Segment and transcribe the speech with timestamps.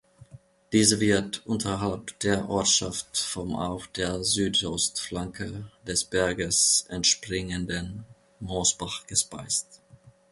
[0.71, 8.03] Diese wird unterhalb der Ortschaft vom auf der Südostflanke des Berges entspringenden
[8.39, 9.79] Moosbach gespeist.